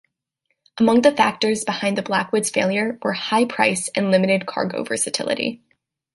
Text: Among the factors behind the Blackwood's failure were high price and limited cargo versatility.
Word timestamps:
Among 0.79 1.03
the 1.03 1.11
factors 1.11 1.63
behind 1.63 1.95
the 1.95 2.01
Blackwood's 2.01 2.49
failure 2.49 2.97
were 3.03 3.13
high 3.13 3.45
price 3.45 3.87
and 3.89 4.09
limited 4.09 4.47
cargo 4.47 4.83
versatility. 4.83 5.61